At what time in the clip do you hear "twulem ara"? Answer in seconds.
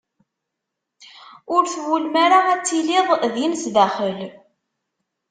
1.73-2.39